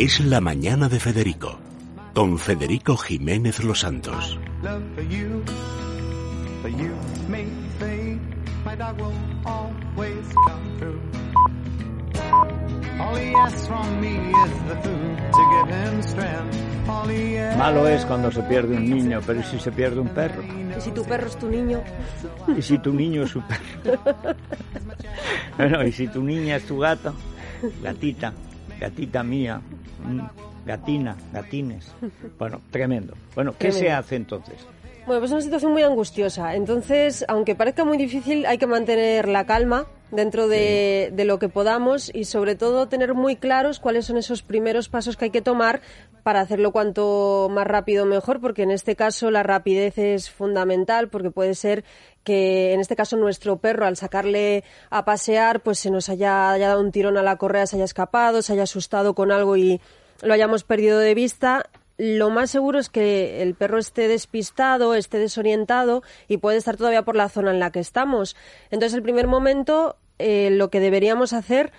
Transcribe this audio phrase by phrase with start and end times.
[0.00, 1.58] Es la mañana de Federico,
[2.14, 4.38] con Federico Jiménez Los Santos.
[17.58, 20.42] Malo es cuando se pierde un niño, pero ¿y si se pierde un perro?
[20.78, 21.82] ¿Y si tu perro es tu niño?
[22.56, 24.00] ¿Y si tu niño es su perro?
[25.58, 27.14] bueno, ¿y si tu niña es tu gato?
[27.82, 28.32] Gatita,
[28.80, 29.60] gatita mía,
[30.64, 31.92] gatina, gatines.
[32.38, 33.14] Bueno, tremendo.
[33.34, 34.56] Bueno, ¿qué se hace entonces?
[35.06, 36.54] Bueno, pues es una situación muy angustiosa.
[36.54, 41.48] Entonces, aunque parezca muy difícil, hay que mantener la calma dentro de, de, lo que
[41.48, 45.42] podamos y sobre todo tener muy claros cuáles son esos primeros pasos que hay que
[45.42, 45.80] tomar
[46.22, 51.30] para hacerlo cuanto más rápido mejor, porque en este caso la rapidez es fundamental, porque
[51.30, 51.84] puede ser
[52.24, 56.80] que en este caso nuestro perro al sacarle a pasear pues se nos haya, dado
[56.80, 59.80] un tirón a la correa, se haya escapado, se haya asustado con algo y
[60.22, 61.68] lo hayamos perdido de vista
[62.00, 67.02] lo más seguro es que el perro esté despistado, esté desorientado y puede estar todavía
[67.02, 68.36] por la zona en la que estamos.
[68.70, 71.72] Entonces, el primer momento, eh, lo que deberíamos hacer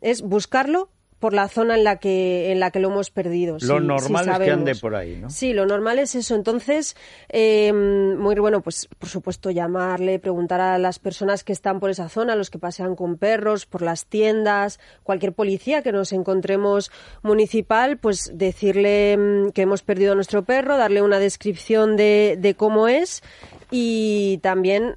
[0.00, 3.56] es buscarlo por la zona en la que en la que lo hemos perdido.
[3.60, 5.30] Lo normal es que ande por ahí, ¿no?
[5.30, 6.34] Sí, lo normal es eso.
[6.34, 6.96] Entonces,
[7.28, 12.08] eh, muy bueno, pues por supuesto llamarle, preguntar a las personas que están por esa
[12.08, 16.90] zona, los que pasean con perros, por las tiendas, cualquier policía que nos encontremos
[17.22, 22.54] municipal, pues decirle mm, que hemos perdido a nuestro perro, darle una descripción de, de
[22.54, 23.22] cómo es
[23.70, 24.96] y también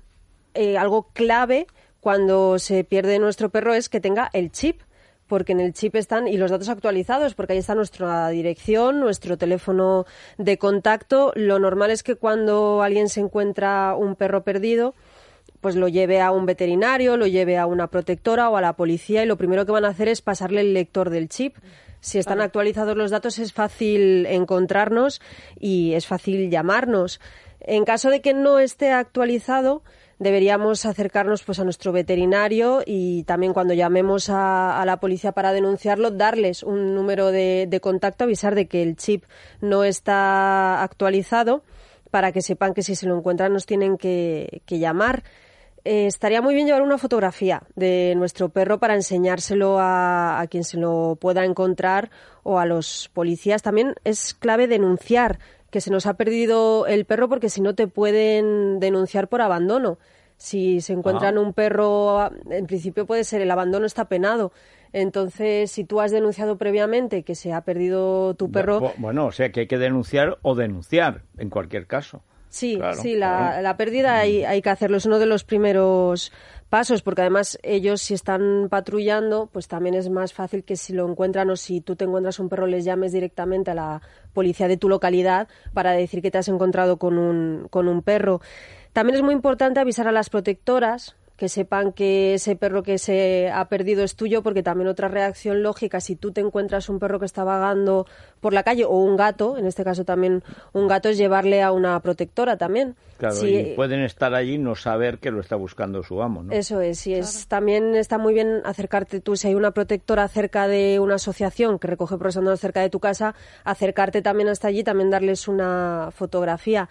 [0.54, 1.68] eh, algo clave
[2.00, 4.82] cuando se pierde nuestro perro es que tenga el chip
[5.32, 9.38] porque en el chip están y los datos actualizados, porque ahí está nuestra dirección, nuestro
[9.38, 10.06] teléfono
[10.38, 11.32] de contacto.
[11.38, 14.94] Lo normal es que cuando alguien se encuentra un perro perdido,
[15.62, 19.24] pues lo lleve a un veterinario, lo lleve a una protectora o a la policía
[19.24, 21.56] y lo primero que van a hacer es pasarle el lector del chip.
[22.02, 25.22] Si están actualizados los datos es fácil encontrarnos
[25.58, 27.22] y es fácil llamarnos.
[27.62, 29.82] En caso de que no esté actualizado,
[30.22, 36.12] deberíamos acercarnos pues a nuestro veterinario y también cuando llamemos a, la policía para denunciarlo,
[36.12, 39.24] darles un número de, contacto, avisar de que el chip
[39.62, 41.64] no está actualizado
[42.12, 45.24] para que sepan que si se lo encuentran nos tienen que, llamar.
[45.86, 50.64] Eh, estaría muy bien llevar una fotografía de nuestro perro para enseñárselo a, a, quien
[50.64, 52.12] se lo pueda encontrar
[52.44, 53.64] o a los policías.
[53.64, 55.40] También es clave denunciar
[55.72, 59.98] que se nos ha perdido el perro porque si no te pueden denunciar por abandono.
[60.38, 64.52] Si se encuentran un perro, en principio puede ser el abandono está penado.
[64.92, 68.92] Entonces, si tú has denunciado previamente que se ha perdido tu perro.
[68.98, 72.24] Bueno, o sea que hay que denunciar o denunciar, en cualquier caso.
[72.52, 74.98] Sí, sí, la, la pérdida hay, hay, que hacerlo.
[74.98, 76.34] Es uno de los primeros
[76.70, 81.10] pasos, porque además ellos si están patrullando, pues también es más fácil que si lo
[81.10, 84.02] encuentran o si tú te encuentras un perro les llames directamente a la
[84.34, 88.42] policía de tu localidad para decir que te has encontrado con un, con un perro.
[88.92, 93.50] También es muy importante avisar a las protectoras que sepan que ese perro que se
[93.50, 97.20] ha perdido es tuyo, porque también otra reacción lógica, si tú te encuentras un perro
[97.20, 98.06] que está vagando
[98.42, 101.72] por la calle o un gato, en este caso también un gato, es llevarle a
[101.72, 102.96] una protectora también.
[103.18, 106.54] Claro, y pueden estar allí y no saber que lo está buscando su amo, ¿no?
[106.54, 110.68] Eso es, y es, también está muy bien acercarte tú, si hay una protectora cerca
[110.68, 115.10] de una asociación que recoge perros cerca de tu casa, acercarte también hasta allí, también
[115.10, 116.88] darles una fotografía.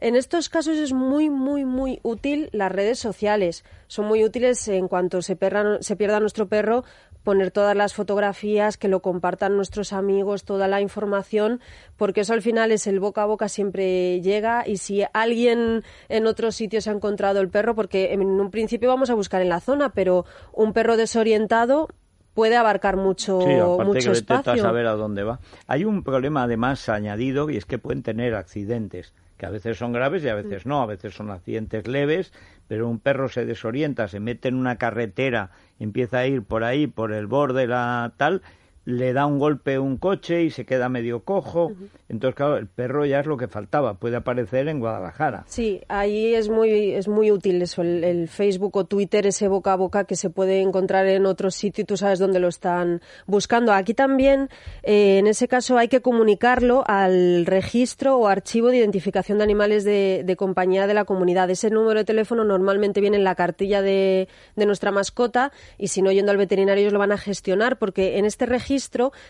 [0.00, 3.64] En estos casos es muy, muy, muy útil las redes sociales.
[3.88, 5.36] Son muy útiles en cuanto se,
[5.80, 6.84] se pierda nuestro perro,
[7.24, 11.60] poner todas las fotografías, que lo compartan nuestros amigos, toda la información,
[11.96, 16.26] porque eso al final es el boca a boca siempre llega y si alguien en
[16.26, 19.48] otro sitio se ha encontrado el perro, porque en un principio vamos a buscar en
[19.48, 21.88] la zona, pero un perro desorientado
[22.34, 24.52] puede abarcar mucho, sí, aparte mucho que espacio.
[24.52, 25.40] a saber a dónde va.
[25.66, 29.92] Hay un problema además añadido y es que pueden tener accidentes que a veces son
[29.92, 32.32] graves y a veces no, a veces son accidentes leves,
[32.66, 36.88] pero un perro se desorienta, se mete en una carretera, empieza a ir por ahí,
[36.88, 38.42] por el borde, la tal,
[38.88, 41.72] le da un golpe un coche y se queda medio cojo.
[42.08, 45.44] Entonces, claro, el perro ya es lo que faltaba, puede aparecer en Guadalajara.
[45.46, 49.76] Sí, ahí es muy, es muy útil eso, el, Facebook o Twitter, ese boca a
[49.76, 53.74] boca que se puede encontrar en otro sitio y tú sabes dónde lo están buscando.
[53.74, 54.48] Aquí también,
[54.82, 59.84] eh, en ese caso, hay que comunicarlo al registro o archivo de identificación de animales
[59.84, 61.50] de, de, compañía de la comunidad.
[61.50, 66.00] Ese número de teléfono normalmente viene en la cartilla de, de nuestra mascota y si
[66.00, 68.77] no yendo al veterinario ellos lo van a gestionar porque en este registro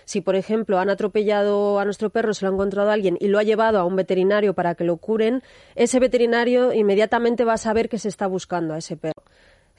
[0.04, 3.38] si por ejemplo han atropellado a nuestro perro, se lo ha encontrado alguien y lo
[3.38, 5.42] ha llevado a un veterinario para que lo curen,
[5.74, 9.22] ese veterinario inmediatamente va a saber que se está buscando a ese perro.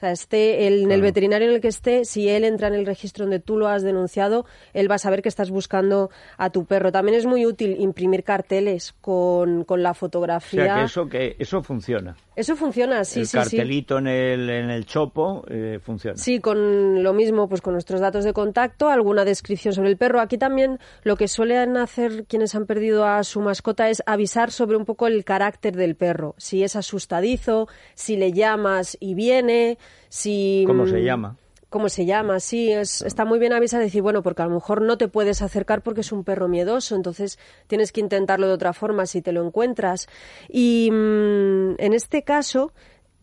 [0.00, 2.74] O sea, esté el, en el veterinario en el que esté, si él entra en
[2.74, 6.08] el registro donde tú lo has denunciado, él va a saber que estás buscando
[6.38, 6.90] a tu perro.
[6.90, 10.62] También es muy útil imprimir carteles con, con la fotografía.
[10.62, 12.16] O sea, que eso, que eso funciona.
[12.34, 16.16] Eso funciona, sí, el sí, cartelito en el en el chopo eh, funciona.
[16.16, 20.20] Sí, con lo mismo, pues con nuestros datos de contacto, alguna descripción sobre el perro.
[20.22, 24.78] Aquí también lo que suelen hacer quienes han perdido a su mascota es avisar sobre
[24.78, 26.34] un poco el carácter del perro.
[26.38, 29.76] Si es asustadizo, si le llamas y viene,
[30.08, 30.64] si...
[30.66, 31.36] ¿Cómo se llama?
[31.70, 34.82] cómo se llama, sí, es, está muy bien avisar decir, bueno, porque a lo mejor
[34.82, 37.38] no te puedes acercar porque es un perro miedoso, entonces
[37.68, 40.08] tienes que intentarlo de otra forma si te lo encuentras.
[40.48, 42.72] Y mm, en este caso,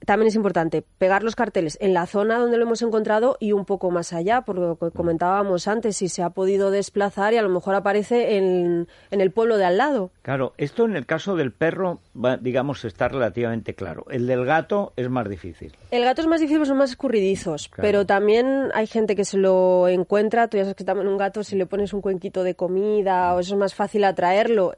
[0.06, 3.66] también es importante pegar los carteles en la zona donde lo hemos encontrado y un
[3.66, 7.42] poco más allá, por lo que comentábamos antes, si se ha podido desplazar y a
[7.42, 10.12] lo mejor aparece en, en el pueblo de al lado.
[10.22, 14.06] Claro, esto en el caso del perro, va, digamos, está relativamente claro.
[14.10, 15.76] El del gato es más difícil.
[15.92, 17.88] El gato es más difícil, son más escurridizos, Claro.
[17.88, 20.48] pero también hay gente que se lo encuentra.
[20.48, 23.40] Tú ya sabes que también un gato, si le pones un cuenquito de comida o
[23.40, 24.74] eso es más fácil atraerlo.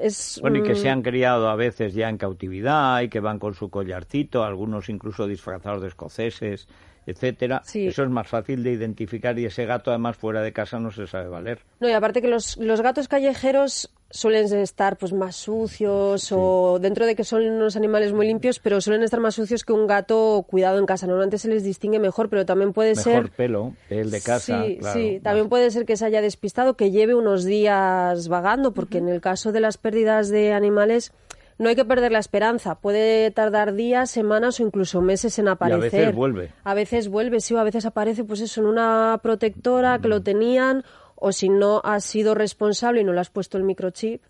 [0.00, 3.20] Es, Bueno, y que mm, se han criado a veces ya en cautividad y que
[3.20, 6.68] van con su collarcito, algunos incluso disfrazados de escoceses,
[7.06, 7.62] etcétera.
[7.64, 7.86] Sí.
[7.86, 11.06] Eso es más fácil de identificar y ese gato además fuera de casa no se
[11.06, 11.60] sabe valer.
[11.80, 17.04] No, y aparte que los, los gatos callejeros suelen estar pues más sucios o dentro
[17.04, 20.44] de que son unos animales muy limpios, pero suelen estar más sucios que un gato
[20.48, 21.06] cuidado en casa.
[21.08, 24.76] Normalmente se les distingue mejor, pero también puede Mejor ser pelo, el de casa, Sí,
[24.78, 25.12] claro, sí.
[25.14, 29.08] más- También puede ser que se haya despistado, que lleve unos días vagando, porque en
[29.08, 31.12] el caso de las pérdidas de animales
[31.58, 32.76] no hay que perder la esperanza.
[32.76, 35.80] Puede tardar días, semanas o incluso meses en aparecer.
[36.06, 36.50] veces vuelve.
[36.62, 40.22] A veces vuelve, sí, o a veces aparece, pues eso, en una protectora que lo
[40.22, 40.84] tenían,
[41.16, 44.22] o si no has sido responsable y no le has puesto el microchip,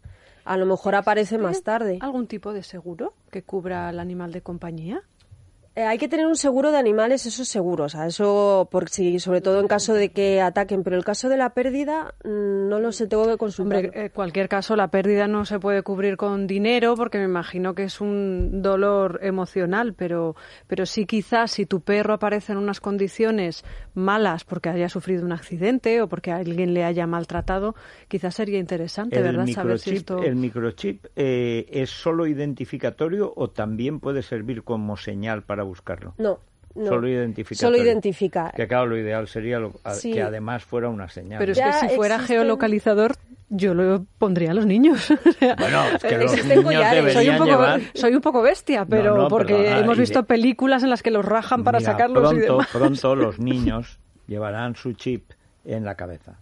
[0.45, 1.99] a lo mejor aparece más tarde.
[2.01, 5.03] ¿Algún tipo de seguro que cubra al animal de compañía?
[5.76, 8.88] Eh, hay que tener un seguro de animales, eso es seguro, o sea, eso por
[8.88, 12.69] si, sobre todo en caso de que ataquen, pero el caso de la pérdida mm,
[12.69, 13.44] no lo sé, tengo que.
[13.61, 17.75] Hombre, en cualquier caso, la pérdida no se puede cubrir con dinero porque me imagino
[17.75, 20.37] que es un dolor emocional, pero,
[20.69, 25.32] pero sí quizás si tu perro aparece en unas condiciones malas porque haya sufrido un
[25.32, 27.75] accidente o porque alguien le haya maltratado,
[28.06, 29.47] quizás sería interesante, el ¿verdad?
[29.49, 30.23] Saber si esto...
[30.23, 36.15] el microchip eh, es solo identificatorio o también puede servir como señal para buscarlo.
[36.19, 36.39] No,
[36.75, 36.87] no.
[36.87, 37.77] Solo identificatorio.
[37.77, 38.53] Solo identifica.
[38.55, 40.13] Que claro, lo ideal sería lo- a- Sí.
[40.13, 41.39] que además fuera una señal.
[41.39, 43.17] Pero es Ya que si fuera existen- geolocalizador,
[43.51, 45.09] yo lo pondría a los niños.
[45.59, 47.05] Bueno, es que los Existen niños collares.
[47.05, 47.81] deberían soy un, poco, llevar...
[47.95, 50.91] soy un poco bestia, pero No, no, porque perdona, hemos y visto de- películas en
[50.91, 52.69] las que los rajan para Mira, sacarlos y pronto, demás.
[52.73, 55.31] pronto los niños llevarán su chip
[55.65, 56.39] en la cabeza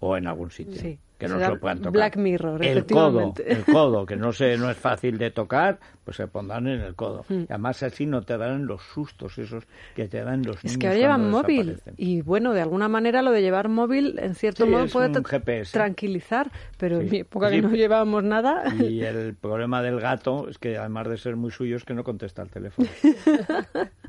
[0.00, 0.80] o en algún sitio.
[0.80, 1.92] Sí, Que no se lo puedan tocar.
[1.92, 6.16] Black Mirror, el codo, el codo, que no se, no es fácil de tocar, pues
[6.16, 7.24] se pondrán en el codo.
[7.28, 7.40] Hmm.
[7.42, 10.72] Y además así no te darán los sustos esos que te dan los niños.
[10.72, 14.34] Es que ahora llevan móvil y bueno, de alguna manera lo de llevar móvil en
[14.34, 17.56] cierto Sí, modo es puede tranquilizar, pero en mi época Sí.
[17.56, 18.64] que no llevábamos nada.
[18.74, 22.04] Y el problema del gato es que además de ser muy suyo es que no
[22.04, 22.88] contesta el teléfono.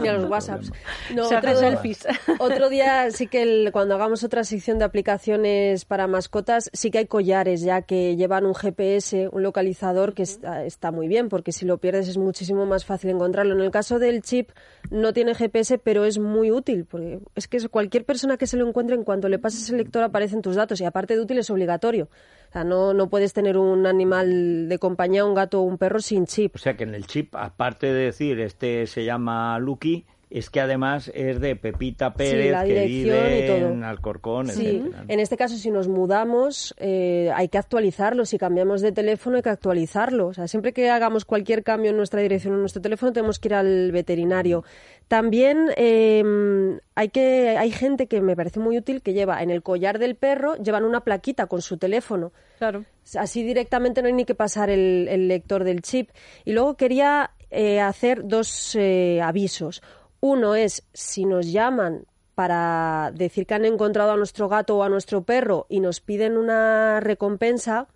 [0.00, 0.70] Ni a los WhatsApps.
[1.14, 2.06] No, otro, selfies.
[2.38, 6.98] otro día sí que el- cuando hagamos otra sección de aplicaciones para mascotas, sí que
[6.98, 11.52] hay collares ya que llevan un GPS, un localizador que está, está muy bien, porque
[11.52, 13.54] si lo pierdes es muchísimo más fácil encontrarlo.
[13.54, 14.50] En el caso del chip
[14.90, 18.66] no tiene GPS, pero es muy útil, porque es que cualquier persona que se lo
[18.68, 21.50] encuentre, en cuanto le pases el lector aparecen tus datos y aparte de útil es
[21.50, 22.08] obligatorio.
[22.50, 26.00] O sea, no, no puedes tener un animal de compañía, un gato o un perro
[26.00, 26.56] sin chip.
[26.56, 30.60] O sea que en el chip, aparte de decir este se llama Lucky, es que
[30.60, 33.72] además es de Pepita Pérez la que vive y todo.
[33.72, 35.04] en Alcorcón, Sí, etcétera.
[35.08, 39.42] en este caso si nos mudamos eh, hay que actualizarlo, si cambiamos de teléfono hay
[39.42, 42.80] que actualizarlo, o sea, siempre que hagamos cualquier cambio en nuestra dirección o en nuestro
[42.80, 44.64] teléfono tenemos que ir al veterinario.
[45.08, 46.22] También eh,
[46.94, 50.14] hay que hay gente que me parece muy útil que lleva en el collar del
[50.14, 52.32] perro llevan una plaquita con su teléfono.
[52.58, 52.84] Claro.
[53.16, 56.10] Así directamente no hay ni que pasar el, el lector del chip.
[56.44, 59.82] Y luego quería eh, hacer dos eh, avisos.
[60.20, 64.88] Uno es si nos llaman para decir que han encontrado a nuestro gato o a
[64.88, 67.88] nuestro perro y nos piden una recompensa,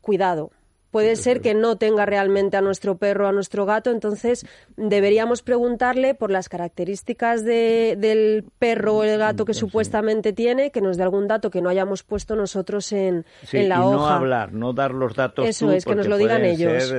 [0.00, 0.50] cuidado.
[0.94, 4.46] Puede ser que no tenga realmente a nuestro perro o a nuestro gato, entonces
[4.76, 10.80] deberíamos preguntarle por las características de- del perro o el gato que supuestamente tiene, que
[10.80, 13.96] nos dé algún dato que no hayamos puesto nosotros en, Sí, en la y hoja.
[13.96, 16.92] no hablar, no dar los datos Eso tú, es, que nos lo digan ellos.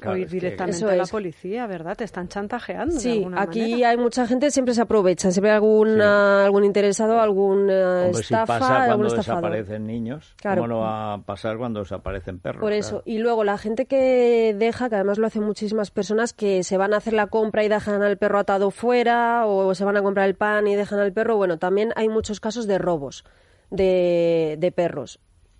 [0.00, 1.96] Claro, ir directamente Eso a la policía, ¿verdad?
[1.98, 3.88] Te están chantajeando de Sí, alguna aquí manera.
[3.90, 8.58] hay mucha gente, siempre se aprovechan, siempre hay alguna, algún interesado, alguna Hombre, si estafa,
[8.58, 9.50] pasa algún cuando estafador.
[9.50, 10.62] desaparecen niños, Claro.
[10.62, 12.60] ¿cómo no va a pasar cuando desaparecen perros?
[12.60, 13.02] Por eso.
[13.02, 13.02] Claro.
[13.06, 16.76] Y luego luego la gente que deja, que además lo hacen muchísimas personas, que se
[16.76, 20.02] van a hacer la compra y dejan al perro atado fuera, o se van a
[20.02, 21.36] comprar el pan y dejan al perro.
[21.36, 23.24] Bueno, también hay muchos casos de robos
[23.70, 25.18] de, de perros.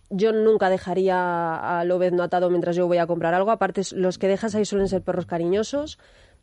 [0.09, 3.50] Yo nunca dejaría al obezno atado mientras yo voy a comprar algo.
[3.50, 5.99] Aparte, los que dejas ahí suelen ser perros cariñosos.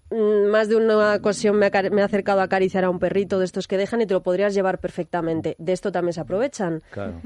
[0.09, 3.69] Mm, Más de una ocasión me he acercado a acariciar a un perrito de estos
[3.69, 5.55] que dejan y te lo podrías llevar perfectamente.
[5.59, 7.21] De esto también se aprovechan Claro.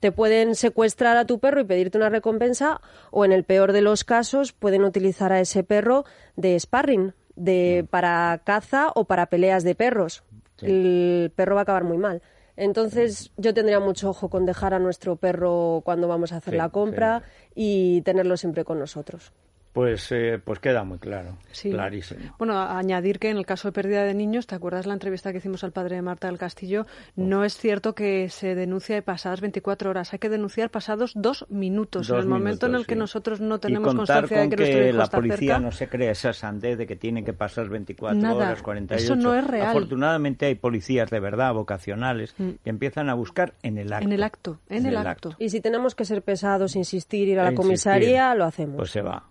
[0.00, 3.82] Te pueden secuestrar a tu perro y pedirte una recompensa o en el peor de
[3.82, 6.04] los casos pueden utilizar a ese perro
[6.36, 10.22] de sparring, de para caza o para peleas de perros.
[10.62, 12.22] El perro va a acabar muy mal.
[12.56, 16.58] Entonces yo tendría mucho ojo con dejar a nuestro perro cuando vamos a hacer Sí,
[16.58, 17.22] la compra
[17.54, 19.32] y tenerlo siempre con nosotros.
[19.76, 21.68] Pues, eh, pues queda muy claro, Sí.
[21.70, 22.34] clarísimo.
[22.38, 25.38] Bueno, añadir que en el caso de pérdida de niños, ¿te acuerdas la entrevista que
[25.38, 26.86] hicimos al padre de Marta del Castillo?
[27.14, 32.08] No es cierto que se denuncie pasadas 24 horas, hay que denunciar pasados dos minutos,
[32.08, 32.98] en Dos el momento en el minutos, que sí.
[32.98, 35.58] nosotros no tenemos constancia de con que nuestro hijo la está policía cerca.
[35.60, 39.04] no se crea esa sandez de que tiene que pasar 24 Nada, horas, 48.
[39.04, 39.68] eso no es real.
[39.68, 44.06] Afortunadamente hay policías de verdad, vocacionales, que empiezan a buscar en el acto.
[44.06, 45.34] En el acto, en el acto.
[45.38, 48.76] Y si tenemos que ser pesados, insistir, ir a la E insistir, comisaría, lo hacemos.
[48.76, 49.22] Pues se va.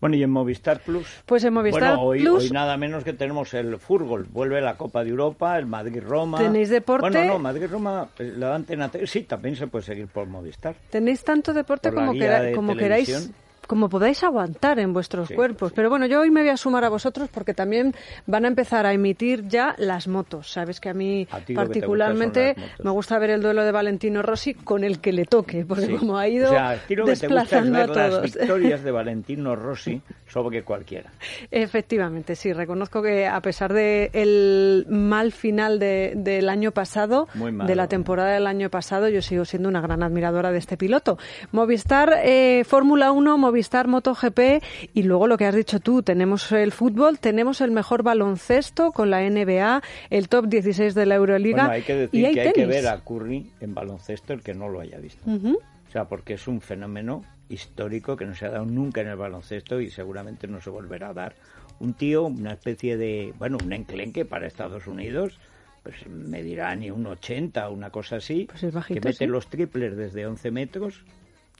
[0.00, 1.06] Bueno, y en Movistar Plus.
[1.26, 4.26] Pues en Movistar bueno, hoy, Plus- hoy nada menos que tenemos el fútbol.
[4.30, 6.38] Vuelve la Copa de Europa, el Madrid-Roma.
[6.38, 7.08] ¿Tenéis deporte?
[7.10, 8.88] Bueno, no, Madrid-Roma, eh, la antena.
[8.90, 10.74] te- Sí, también se puede seguir por Movistar.
[10.90, 13.30] Tenéis tanto deporte como, guía quera- de como queráis.
[13.66, 15.70] Como podáis aguantar en vuestros Sí, cuerpos.
[15.70, 15.74] sí.
[15.76, 17.94] Pero bueno, yo hoy me voy a sumar a vosotros porque también
[18.26, 20.50] van a empezar a emitir ya las motos.
[20.50, 24.54] Sabes que a mí A particularmente las me gusta ver el duelo de Valentino Rossi
[24.54, 25.92] con el que le toque, porque Sí.
[25.94, 27.94] como ha ido o sea, a ti lo que te gusta es desplazando ver a
[27.94, 28.22] las todos.
[28.22, 31.10] victorias de Valentino Rossi sobre cualquiera.
[31.50, 37.52] Efectivamente, sí, reconozco que a pesar de el mal final de- del año pasado, Muy
[37.52, 37.68] malo.
[37.68, 41.18] de la temporada del año pasado, yo sigo siendo una gran admiradora de este piloto.
[41.52, 46.72] Movistar eh, Fórmula 1, Movistar MotoGP y luego lo que has dicho tú, tenemos el
[46.72, 51.72] fútbol, tenemos el mejor baloncesto con la NBA, el top 16 de la Euroliga Bueno,
[51.72, 54.54] hay que y decir hay que hay que ver a Curry en baloncesto el que
[54.54, 55.22] no lo haya visto.
[55.30, 59.16] O sea, porque es un fenómeno histórico que no se ha dado nunca en el
[59.16, 61.34] baloncesto y seguramente no se volverá a dar.
[61.78, 65.38] Un tío, una especie de, bueno, un enclenque para Estados Unidos,
[65.82, 69.26] pues me dirá ni un 80, una cosa así, Pues es bajito, que mete sí.
[69.26, 71.04] los triples desde 11 metros,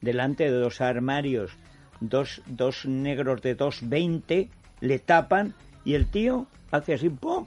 [0.00, 1.52] delante de dos armarios,
[2.08, 4.48] dos, dos negros de 2.20,
[4.80, 5.54] le tapan
[5.84, 7.46] y el tío hace así, ¡pum!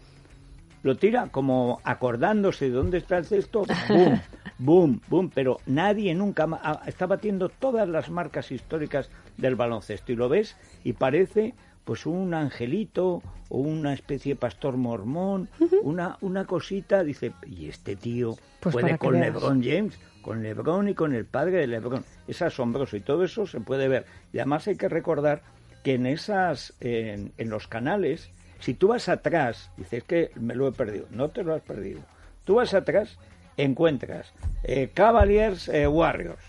[0.86, 4.22] lo tira como acordándose de dónde está el cesto, boom,
[4.60, 10.16] boom, boom, pero nadie nunca ah, está batiendo todas las marcas históricas del baloncesto y
[10.16, 15.48] lo ves y parece pues un angelito o una especie de pastor mormón,
[15.84, 19.20] una una cosita, dice, y este tío Pues puede con.
[19.20, 22.04] LeBron James, con LeBron y con el padre de LeBron.
[22.28, 24.06] Es asombroso y todo eso se puede ver.
[24.34, 25.44] Y además hay que recordar
[25.84, 30.68] que en esas en, en los canales si tú vas atrás, dices que me lo
[30.68, 32.02] he perdido, no te lo has perdido.
[32.46, 33.18] Tú vas atrás,
[33.58, 36.44] encuentras eh, Cavaliers eh, Warriors.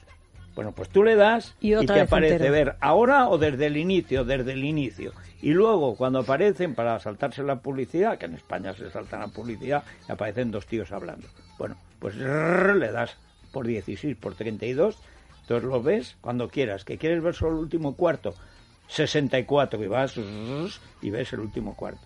[0.56, 2.52] Bueno, pues tú le das Y te aparece entero.
[2.52, 5.12] ver ahora o desde el inicio, desde el inicio.
[5.42, 9.84] Y luego, cuando aparecen para saltarse la publicidad, que en España se saltan la publicidad,
[10.08, 11.28] y aparecen dos tíos hablando.
[11.58, 13.16] Bueno, pues rrr, le das
[13.52, 14.98] por 16, por 32,
[15.42, 16.84] entonces lo ves cuando quieras.
[16.84, 18.34] Que quieres ver solo el último cuarto,
[18.88, 20.14] 64, y vas
[21.02, 22.00] y ves el último cuarto.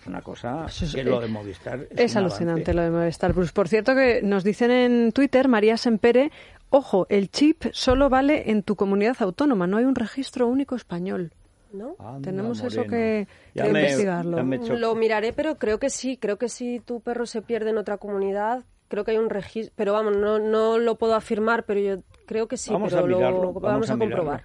[0.00, 2.74] Es una cosa que lo de Movistar es, Es alucinante avance.
[2.74, 3.52] lo de Movistar Plus.
[3.52, 6.30] Por cierto, que nos dicen en Twitter, María Sempere,
[6.72, 11.32] ojo, el chip solo vale en tu comunidad autónoma, no hay un registro único español.
[11.72, 11.96] ¿No?
[11.98, 14.42] Anda, Tenemos eso que- Ya que me- investigarlo.
[14.76, 16.18] Lo miraré, pero creo que sí.
[16.18, 19.72] Creo que si tu perro se pierde en otra comunidad, creo que hay un registro.
[19.74, 22.70] Pero vamos, no, no lo puedo afirmar, pero yo creo que sí.
[22.74, 24.16] vamos pero a mirarlo, lo vamos, a, mirarlo.
[24.16, 24.44] comprobar.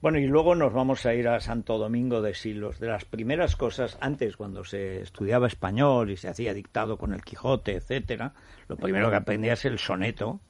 [0.00, 2.80] Bueno, y luego nos vamos a ir a Santo Domingo de Silos.
[2.80, 7.22] De las primeras cosas, antes cuando se estudiaba español y se hacía dictado con el
[7.22, 8.32] Quijote, etcétera,
[8.68, 10.40] lo primero que aprendía es el soneto.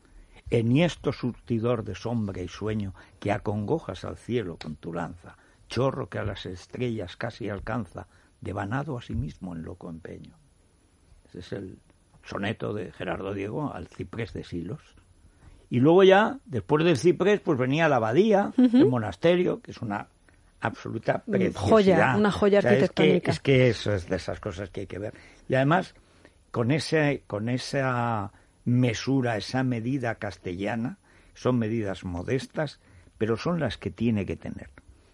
[0.58, 5.36] Enhiesto surtidor de sombra y sueño, que acongojas al cielo con tu lanza,
[5.68, 8.06] chorro que a las estrellas casi alcanza,
[8.40, 10.34] devanado a sí mismo en loco empeño.
[11.28, 11.78] Ese es el
[12.24, 14.82] soneto de Gerardo Diego al ciprés de Silos.
[15.70, 20.06] Y luego ya, después del ciprés, pues venía la abadía, el monasterio, que es una
[20.60, 21.60] absoluta preciosidad.
[21.70, 23.30] joya, una joya O sea, es que- arquitectónica.
[23.30, 25.14] Es que, eso es de esas cosas que hay que ver.
[25.48, 25.94] Y además,
[26.50, 28.30] con, ese, con esa
[28.64, 30.98] mesura, esa medida castellana,
[31.34, 32.80] son medidas modestas,
[33.18, 34.70] pero son las que tiene que tener.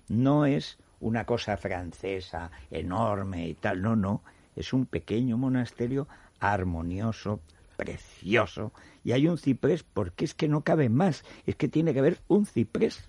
[0.08, 4.22] No es una cosa francesa enorme y tal, no, no.
[4.56, 6.08] Es un pequeño monasterio
[6.40, 7.40] armonioso,
[7.76, 8.72] precioso.
[9.04, 11.24] Y hay un ciprés porque es que no cabe más.
[11.46, 13.04] Es que tiene que haber un ciprés.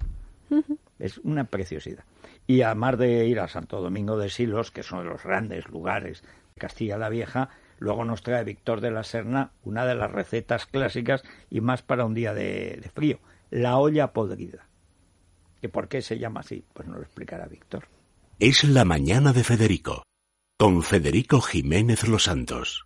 [0.99, 2.03] Es una preciosidad.
[2.45, 6.59] Y además de ir a Santo Domingo de Silos, que son los grandes lugares de
[6.59, 7.49] Castilla la Vieja,
[7.79, 12.05] luego nos trae Víctor de la Serna una de las recetas clásicas y más para
[12.05, 13.19] un día de, frío,
[13.49, 14.67] la olla podrida.
[15.61, 16.63] ¿Y por qué se llama así?
[16.73, 17.87] Pues nos lo explicará Víctor.
[18.39, 20.03] Es la mañana de Federico,
[20.57, 22.77] con Federico Jiménez Los Santos.